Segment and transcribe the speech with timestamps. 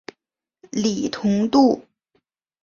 [0.71, 1.85] 李同度。